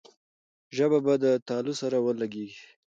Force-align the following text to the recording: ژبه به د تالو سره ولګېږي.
ژبه 0.75 0.99
به 1.05 1.13
د 1.23 1.25
تالو 1.47 1.73
سره 1.81 1.97
ولګېږي. 2.01 2.63